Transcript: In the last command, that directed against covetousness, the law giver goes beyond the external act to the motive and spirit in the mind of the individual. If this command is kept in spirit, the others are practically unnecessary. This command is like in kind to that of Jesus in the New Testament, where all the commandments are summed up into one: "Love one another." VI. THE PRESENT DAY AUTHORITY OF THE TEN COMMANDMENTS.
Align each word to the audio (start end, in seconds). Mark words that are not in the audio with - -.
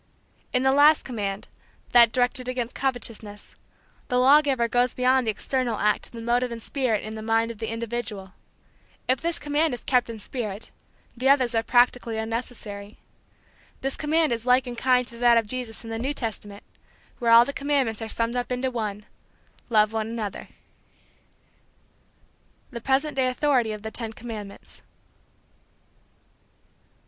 In 0.51 0.63
the 0.63 0.71
last 0.71 1.05
command, 1.05 1.47
that 1.91 2.11
directed 2.11 2.47
against 2.47 2.73
covetousness, 2.73 3.53
the 4.07 4.17
law 4.17 4.41
giver 4.41 4.67
goes 4.67 4.95
beyond 4.95 5.27
the 5.27 5.31
external 5.31 5.77
act 5.77 6.05
to 6.05 6.11
the 6.11 6.23
motive 6.23 6.51
and 6.51 6.59
spirit 6.59 7.03
in 7.03 7.13
the 7.13 7.21
mind 7.21 7.51
of 7.51 7.59
the 7.59 7.69
individual. 7.71 8.33
If 9.07 9.21
this 9.21 9.37
command 9.37 9.75
is 9.75 9.83
kept 9.83 10.09
in 10.09 10.19
spirit, 10.19 10.71
the 11.15 11.29
others 11.29 11.53
are 11.53 11.61
practically 11.61 12.17
unnecessary. 12.17 12.97
This 13.81 13.95
command 13.95 14.33
is 14.33 14.43
like 14.43 14.65
in 14.65 14.75
kind 14.75 15.05
to 15.05 15.19
that 15.19 15.37
of 15.37 15.45
Jesus 15.45 15.83
in 15.83 15.91
the 15.91 15.99
New 15.99 16.15
Testament, 16.15 16.63
where 17.19 17.29
all 17.29 17.45
the 17.45 17.53
commandments 17.53 18.01
are 18.01 18.07
summed 18.07 18.35
up 18.35 18.51
into 18.51 18.71
one: 18.71 19.05
"Love 19.69 19.93
one 19.93 20.07
another." 20.07 20.45
VI. 20.47 20.51
THE 22.71 22.81
PRESENT 22.81 23.15
DAY 23.15 23.27
AUTHORITY 23.27 23.71
OF 23.71 23.83
THE 23.83 23.91
TEN 23.91 24.13
COMMANDMENTS. 24.13 24.81